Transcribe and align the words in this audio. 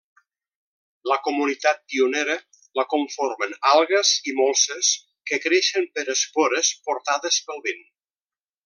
La 1.11 1.17
comunitat 1.27 1.83
pionera 1.91 2.37
la 2.81 2.87
conformen 2.95 3.55
algues 3.75 4.15
i 4.33 4.35
molses 4.41 4.91
que 5.31 5.43
creixen 5.47 5.89
per 5.99 6.11
espores 6.19 6.73
portades 6.91 7.43
pel 7.51 7.67
vent. 7.71 7.89